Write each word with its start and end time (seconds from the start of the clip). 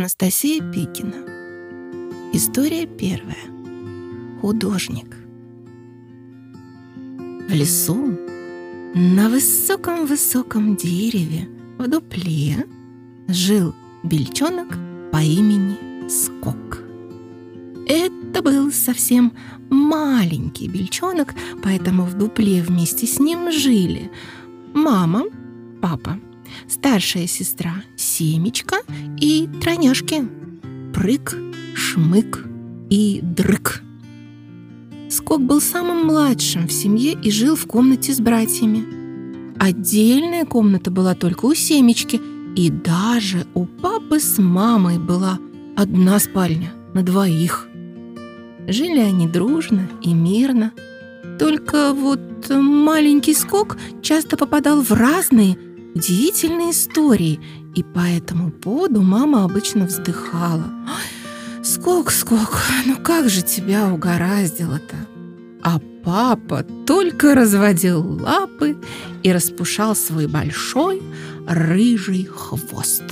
Анастасия 0.00 0.62
Пикина. 0.62 1.26
История 2.32 2.86
первая. 2.86 3.36
Художник. 4.40 5.14
В 7.46 7.52
лесу 7.52 8.18
на 8.94 9.28
высоком-высоком 9.28 10.74
дереве 10.76 11.50
в 11.76 11.86
дупле 11.86 12.66
жил 13.28 13.74
бельчонок 14.02 14.68
по 15.12 15.18
имени 15.18 16.08
Скок. 16.08 16.82
Это 17.86 18.40
был 18.40 18.72
совсем 18.72 19.34
маленький 19.68 20.68
бельчонок, 20.68 21.34
поэтому 21.62 22.04
в 22.04 22.14
дупле 22.14 22.62
вместе 22.62 23.06
с 23.06 23.20
ним 23.20 23.52
жили 23.52 24.10
мама, 24.72 25.24
папа, 25.82 26.18
старшая 26.68 27.26
сестра 27.26 27.74
Семечка 27.96 28.76
и 29.20 29.48
тройняшки 29.60 30.28
Прыг, 30.94 31.36
Шмык 31.74 32.46
и 32.90 33.20
Дрык. 33.22 33.82
Скок 35.08 35.42
был 35.42 35.60
самым 35.60 36.06
младшим 36.06 36.68
в 36.68 36.72
семье 36.72 37.12
и 37.12 37.30
жил 37.30 37.56
в 37.56 37.66
комнате 37.66 38.12
с 38.12 38.20
братьями. 38.20 38.84
Отдельная 39.58 40.44
комната 40.44 40.90
была 40.90 41.14
только 41.14 41.46
у 41.46 41.54
Семечки, 41.54 42.20
и 42.56 42.70
даже 42.70 43.46
у 43.54 43.66
папы 43.66 44.20
с 44.20 44.38
мамой 44.38 44.98
была 44.98 45.38
одна 45.76 46.18
спальня 46.18 46.72
на 46.94 47.02
двоих. 47.02 47.68
Жили 48.68 49.00
они 49.00 49.26
дружно 49.26 49.88
и 50.02 50.12
мирно. 50.12 50.72
Только 51.38 51.92
вот 51.92 52.20
маленький 52.48 53.34
скок 53.34 53.76
часто 54.02 54.36
попадал 54.36 54.82
в 54.82 54.92
разные 54.92 55.56
удивительные 55.94 56.70
истории, 56.70 57.40
и 57.74 57.82
по 57.82 58.00
этому 58.00 58.50
поводу 58.50 59.02
мама 59.02 59.44
обычно 59.44 59.86
вздыхала. 59.86 60.70
«Скок, 61.62 62.10
скок, 62.10 62.62
ну 62.86 62.96
как 62.96 63.28
же 63.28 63.42
тебя 63.42 63.92
угораздило-то?» 63.92 64.96
А 65.62 65.78
папа 66.04 66.64
только 66.86 67.34
разводил 67.34 68.00
лапы 68.22 68.76
и 69.22 69.32
распушал 69.32 69.94
свой 69.94 70.26
большой 70.26 71.02
рыжий 71.46 72.24
хвост. 72.24 73.04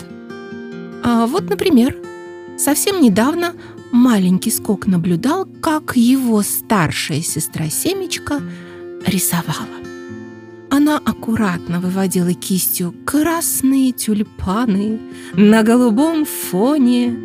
А 1.02 1.26
вот, 1.26 1.48
например, 1.50 1.96
совсем 2.58 3.00
недавно 3.02 3.54
маленький 3.92 4.50
скок 4.50 4.86
наблюдал, 4.86 5.46
как 5.60 5.96
его 5.96 6.42
старшая 6.42 7.20
сестра 7.20 7.68
Семечка 7.68 8.40
рисовала. 9.06 9.87
Она 10.78 10.98
аккуратно 10.98 11.80
выводила 11.80 12.32
кистью 12.34 12.94
красные 13.04 13.90
тюльпаны 13.90 15.00
на 15.32 15.64
голубом 15.64 16.24
фоне. 16.24 17.18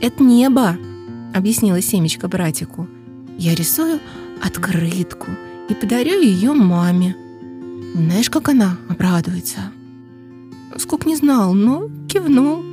«Это 0.00 0.22
небо»,— 0.22 0.78
объяснила 1.34 1.82
Семечка 1.82 2.28
братику. 2.28 2.88
«Я 3.36 3.54
рисую 3.54 4.00
открытку 4.42 5.26
и 5.68 5.74
подарю 5.74 6.18
ее 6.18 6.54
маме. 6.54 7.14
Знаешь, 7.94 8.30
как 8.30 8.48
она 8.48 8.78
обрадуется?» 8.88 9.70
Скок 10.78 11.04
не 11.04 11.16
знал, 11.16 11.52
но 11.52 11.90
кивнул. 12.08 12.64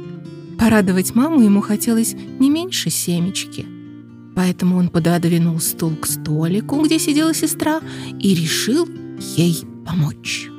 Порадовать 0.58 1.14
маму 1.14 1.42
ему 1.42 1.60
хотелось 1.60 2.16
не 2.40 2.50
меньше 2.50 2.90
семечки. 2.90 3.66
Поэтому 4.34 4.78
он 4.78 4.88
пододвинул 4.88 5.60
стул 5.60 5.94
к 5.98 6.06
столику, 6.06 6.82
где 6.86 7.00
сидела 7.00 7.34
сестра, 7.34 7.82
и 8.18 8.34
решил 8.34 8.88
ей 9.36 9.66
помочь. 9.86 10.50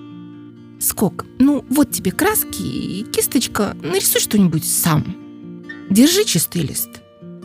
Скок, 0.81 1.25
ну 1.39 1.65
вот 1.69 1.91
тебе 1.91 2.11
краски 2.11 2.63
и 2.63 3.05
кисточка, 3.05 3.77
нарисуй 3.83 4.21
что-нибудь 4.21 4.65
сам. 4.65 5.65
Держи 5.91 6.25
чистый 6.25 6.63
лист, 6.63 6.89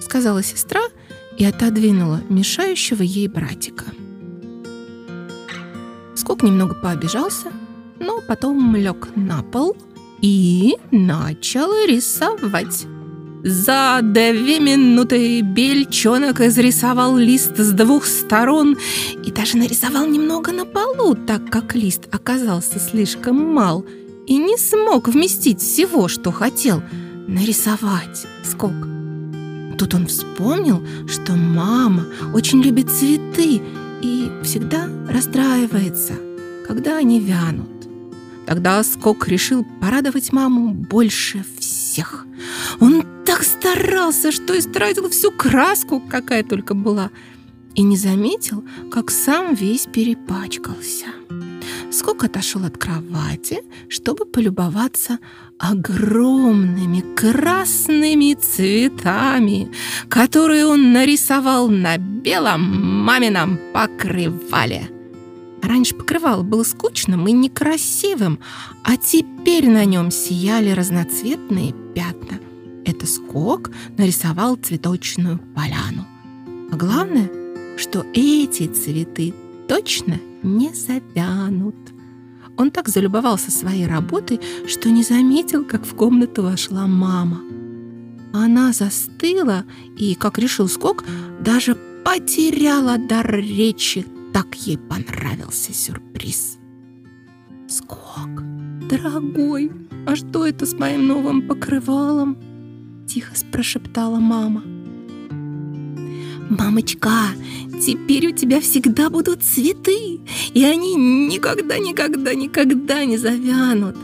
сказала 0.02 0.42
сестра 0.42 0.81
и 1.38 1.45
отодвинула 1.45 2.22
мешающего 2.30 3.03
ей 3.03 3.28
братика. 3.28 3.86
Скок 6.16 6.42
немного 6.42 6.73
пообижался, 6.73 7.52
но 7.99 8.21
потом 8.21 8.76
лег 8.76 9.09
на 9.15 9.44
пол 9.44 9.77
и 10.21 10.76
начал 10.92 11.71
рисовать. 11.88 12.88
За 13.43 13.99
две 14.02 14.59
минуты 14.59 15.42
бельчонок 15.42 16.42
изрисовал 16.42 17.17
лист 17.17 17.58
с 17.58 17.71
двух 17.71 18.05
сторон 18.05 18.77
и 19.23 19.31
даже 19.31 19.58
нарисовал 19.58 20.08
немного 20.08 20.52
на 20.52 20.65
полу, 20.65 21.15
так 21.15 21.49
как 21.49 21.76
лист 21.76 22.08
оказался 22.11 22.80
слишком 22.80 23.37
мал 23.53 23.86
и 24.26 24.37
не 24.37 24.58
смог 24.58 25.08
вместить 25.08 25.61
всего, 25.61 26.08
что 26.08 26.31
хотел 26.31 26.81
нарисовать 27.27 28.26
скок. 28.43 28.73
Тут 29.77 29.93
он 29.93 30.08
вспомнил, 30.08 30.83
что 31.08 31.33
мама 31.33 32.08
очень 32.33 32.61
любит 32.61 32.89
цветы 32.89 33.61
и 34.02 34.31
всегда 34.43 34.89
расстраивается, 35.08 36.14
когда 36.67 36.97
они 36.97 37.20
вянут. 37.20 37.70
Тогда 38.47 38.81
Скок 38.83 39.27
решил 39.27 39.65
порадовать 39.81 40.31
маму 40.31 40.73
больше 40.73 41.43
всех. 41.59 42.26
Он 42.80 43.03
так 43.37 43.45
старался, 43.45 44.31
что 44.31 44.58
истратил 44.58 45.09
всю 45.09 45.31
краску, 45.31 45.99
какая 45.99 46.43
только 46.43 46.73
была, 46.73 47.11
и 47.75 47.83
не 47.83 47.95
заметил, 47.95 48.64
как 48.89 49.11
сам 49.11 49.53
весь 49.53 49.86
перепачкался. 49.86 51.05
Скок 51.92 52.23
отошел 52.23 52.65
от 52.65 52.80
кровати, 52.80 53.59
чтобы 53.89 54.26
полюбоваться 54.26 55.20
огромными 55.59 57.02
красными 57.15 58.33
цветами, 58.33 59.71
которые 60.09 60.65
он 60.65 60.92
нарисовал 60.92 61.70
на 61.70 61.97
белом 61.97 63.03
мамином 63.05 63.59
покрывале. 63.71 64.89
Раньше 65.61 65.93
покрывало 65.93 66.42
было 66.42 66.64
скучным 66.64 67.27
и 67.27 67.33
некрасивым, 67.33 68.39
а 68.83 68.97
теперь 68.97 69.70
на 69.70 69.86
нем 69.86 70.09
сияли 70.09 70.71
разноцветные 70.71 71.76
пятна. 71.93 72.39
Это 72.87 73.05
скок 73.05 73.70
нарисовал 73.98 74.55
цветочную 74.55 75.39
поляну. 75.53 76.08
А 76.71 76.75
главное, 76.77 77.30
что 77.77 78.05
эти 78.14 78.67
цветы 78.67 79.33
точно 79.67 80.21
не 80.42 80.73
завянут. 80.73 81.76
Он 82.55 82.71
так 82.71 82.87
залюбовался 82.87 83.52
своей 83.52 83.86
работой, 83.86 84.39
что 84.67 84.89
не 84.89 85.03
заметил, 85.03 85.65
как 85.65 85.86
в 85.86 85.95
комнату 85.95 86.43
вошла 86.43 86.87
мама. 86.87 87.42
Она 88.33 88.71
застыла 88.71 89.65
и, 89.97 90.15
как 90.15 90.39
решил 90.39 90.70
скок, 90.70 91.03
даже 91.42 91.76
потеряла 92.05 92.97
дар 92.97 93.36
речи 93.36 94.05
так 94.31 94.55
ей 94.55 94.77
понравился 94.77 95.73
сюрприз. 95.73 96.58
«Скок, 97.67 98.30
дорогой, 98.89 99.71
а 100.05 100.15
что 100.15 100.47
это 100.47 100.65
с 100.65 100.73
моим 100.73 101.05
новым 101.05 101.47
покрывалом?» 101.47 102.37
Тихо 103.17 103.33
прошептала 103.52 104.20
мама. 104.20 104.61
«Мамочка, 106.52 107.10
теперь 107.83 108.28
у 108.28 108.32
тебя 108.32 108.61
всегда 108.61 109.10
будут 109.10 109.42
цветы, 109.42 110.20
и 110.54 110.64
они 110.64 110.94
никогда-никогда-никогда 110.94 113.06
не 113.06 113.17
завянут!» 113.17 113.95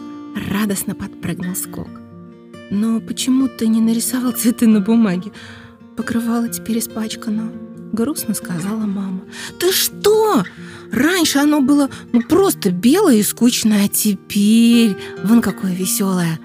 Радостно 0.49 0.95
подпрыгнул 0.95 1.55
Скок. 1.55 1.89
«Но 2.71 2.99
почему 3.01 3.47
ты 3.47 3.67
не 3.67 3.81
нарисовал 3.81 4.31
цветы 4.31 4.65
на 4.65 4.79
бумаге? 4.79 5.31
Покрывало 5.95 6.49
теперь 6.49 6.79
испачкано» 6.79 7.51
грустно 7.91 8.33
сказала 8.33 8.87
мама. 8.87 9.21
Ты 9.59 9.71
что? 9.71 10.43
Раньше 10.91 11.37
оно 11.37 11.61
было 11.61 11.91
ну 12.11 12.23
просто 12.23 12.71
белое 12.71 13.17
и 13.17 13.21
скучное, 13.21 13.85
а 13.85 13.87
теперь 13.87 14.97
вон 15.23 15.43
какое 15.43 15.75
веселое. 15.75 16.39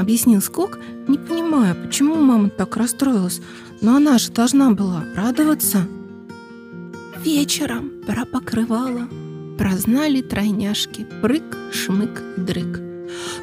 Объяснил 0.00 0.40
Скок, 0.40 0.78
не 1.08 1.18
понимая, 1.18 1.74
почему 1.74 2.14
мама 2.14 2.48
так 2.48 2.78
расстроилась. 2.78 3.42
Но 3.82 3.96
она 3.96 4.16
же 4.16 4.30
должна 4.30 4.70
была 4.70 5.04
радоваться. 5.14 5.86
Вечером 7.22 7.90
про 8.06 8.24
покрывало 8.24 9.10
прознали 9.58 10.22
тройняшки 10.22 11.06
Прыг, 11.20 11.44
Шмык, 11.70 12.22
Дрык. 12.38 12.80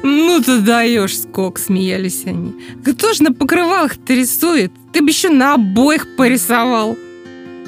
«Ну 0.02 0.42
ты 0.42 0.60
даешь, 0.60 1.20
Скок!»— 1.20 1.58
смеялись 1.60 2.24
они. 2.26 2.56
«Кто 2.84 3.12
ж 3.12 3.20
на 3.20 3.32
покрывалах-то 3.32 4.14
рисует? 4.14 4.72
Ты 4.92 5.00
бы 5.00 5.10
еще 5.10 5.28
на 5.28 5.54
обоих 5.54 6.16
порисовал!» 6.16 6.96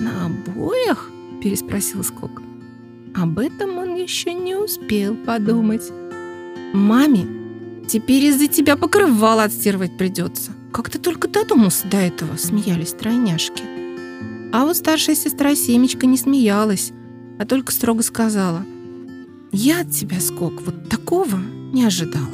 «На 0.01 0.27
обоях?»– 0.27 1.09
переспросил 1.43 2.03
Скок. 2.03 2.43
Об 3.15 3.39
этом 3.39 3.79
он 3.79 3.95
еще 3.95 4.35
не 4.35 4.57
успел 4.57 5.15
подумать. 5.15 5.93
«Маме, 6.73 7.40
теперь 7.91 8.27
из-за 8.27 8.47
тебя 8.47 8.77
покрывало 8.77 9.43
отстирывать 9.43 9.97
придется. 9.97 10.53
Как 10.73 10.89
ты 10.91 11.01
только 11.01 11.27
додумался 11.27 11.89
до 11.89 11.97
этого?»– 11.97 12.37
смеялись 12.39 12.93
тройняшки. 12.93 13.65
А 14.53 14.65
вот 14.65 14.77
старшая 14.77 15.17
сестра 15.17 15.57
Семечка 15.57 16.07
не 16.07 16.17
смеялась, 16.17 16.93
а 17.41 17.47
только 17.47 17.73
строго 17.73 18.05
сказала, 18.05 18.65
«Я 19.51 19.81
от 19.81 19.91
тебя, 19.91 20.21
Скок, 20.21 20.63
вот 20.63 20.89
такого 20.89 21.37
не 21.73 21.85
ожидала». 21.85 22.29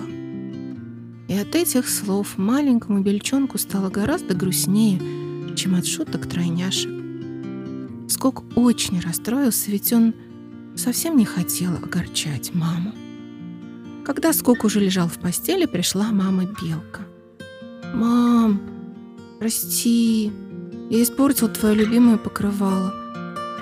И 1.28 1.34
от 1.34 1.54
этих 1.54 1.88
слов 1.88 2.36
маленькому 2.36 3.00
бельчонку 3.00 3.56
стало 3.56 3.88
гораздо 3.88 4.34
грустнее, 4.34 5.00
чем 5.56 5.74
от 5.74 5.86
шуток 5.86 6.26
тройняшек. 6.26 6.92
Скок 8.08 8.44
очень 8.56 9.00
расстроился, 9.00 9.70
ведь 9.70 9.92
он 9.92 10.14
совсем 10.76 11.16
не 11.16 11.24
хотел 11.24 11.72
огорчать 11.76 12.54
маму. 12.54 12.92
Когда 14.06 14.32
Скок 14.32 14.62
уже 14.62 14.78
лежал 14.78 15.08
в 15.08 15.18
постели, 15.18 15.66
пришла 15.66 16.12
мама 16.12 16.44
Белка. 16.44 17.00
«Мам, 17.92 18.60
прости, 19.40 20.30
я 20.90 21.02
испортил 21.02 21.48
твое 21.48 21.74
любимое 21.74 22.16
покрывало. 22.16 22.94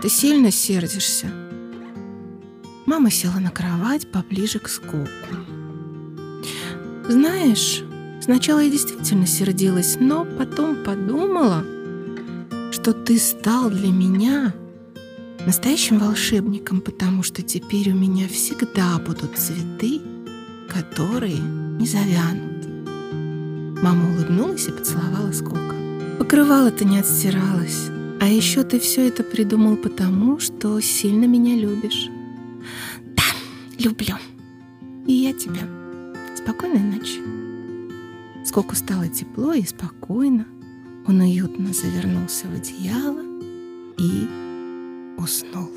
Ты 0.03 0.11
сильно 0.11 0.51
сердишься?» 0.51 1.29
Мама 2.85 3.11
села 3.11 3.39
на 3.41 3.51
кровать 3.51 4.13
поближе 4.13 4.59
к 4.59 4.69
Скоку. 4.69 5.09
«Знаешь, 7.09 7.83
сначала 8.21 8.59
я 8.59 8.71
действительно 8.71 9.27
сердилась, 9.27 9.97
но 9.99 10.27
потом 10.27 10.85
подумала, 10.85 11.65
что 12.71 12.93
ты 12.93 13.19
стал 13.19 13.71
для 13.71 13.89
меня 13.89 14.53
настоящим 15.47 15.99
волшебником, 15.99 16.83
потому 16.83 17.23
что 17.23 17.41
теперь 17.41 17.93
у 17.93 17.95
меня 17.95 18.29
всегда 18.29 18.99
будут 18.99 19.39
цветы, 19.39 20.03
которые 20.69 21.39
не 21.39 21.87
завянут. 21.87 22.55
Мама 23.83 24.11
улыбнулась 24.11 24.67
и 24.67 24.73
поцеловала 24.73 25.33
Скока. 25.33 25.75
Покрывало-то 26.19 26.85
не 26.85 26.99
отстиралось. 26.99 27.91
А 28.21 28.27
еще 28.27 28.63
ты 28.63 28.81
все 28.81 29.09
это 29.09 29.23
придумал 29.23 29.77
потому, 29.77 30.39
что 30.39 30.81
сильно 30.81 31.27
меня 31.27 31.55
любишь. 31.55 32.09
Да, 33.17 33.23
люблю. 33.79 34.15
И 35.07 35.13
я 35.13 35.33
тебя. 35.33 35.69
Спокойной 36.37 36.81
ночи. 36.81 37.21
Скоку 38.47 38.75
стало 38.75 39.09
тепло 39.09 39.53
и 39.53 39.65
спокойно. 39.65 40.47
Он 41.07 41.21
уютно 41.21 41.75
завернулся 41.75 42.47
в 42.47 42.55
одеяло 42.55 43.23
и 43.99 44.29
уснул. 45.19 45.71